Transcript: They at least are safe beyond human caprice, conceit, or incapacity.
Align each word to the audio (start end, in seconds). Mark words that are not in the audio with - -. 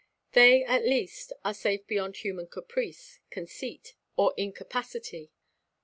They 0.31 0.63
at 0.63 0.83
least 0.83 1.31
are 1.45 1.53
safe 1.53 1.85
beyond 1.85 2.17
human 2.17 2.47
caprice, 2.47 3.19
conceit, 3.29 3.93
or 4.17 4.33
incapacity. 4.35 5.29